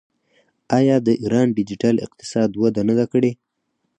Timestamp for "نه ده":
2.89-3.05